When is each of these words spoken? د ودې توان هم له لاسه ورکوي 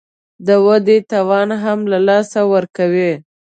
د 0.47 0.49
ودې 0.65 0.97
توان 1.11 1.49
هم 1.63 1.79
له 1.91 1.99
لاسه 2.07 2.39
ورکوي 2.53 3.13